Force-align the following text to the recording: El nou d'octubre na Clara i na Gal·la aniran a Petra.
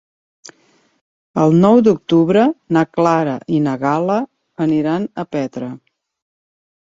El 1.41 1.57
nou 1.65 1.81
d'octubre 1.87 2.45
na 2.77 2.83
Clara 2.99 3.35
i 3.57 3.61
na 3.67 3.75
Gal·la 3.83 4.17
aniran 4.67 5.05
a 5.25 5.27
Petra. 5.35 5.69